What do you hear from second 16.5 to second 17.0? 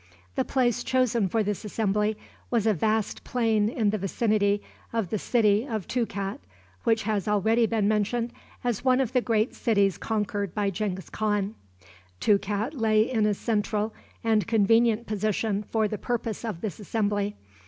this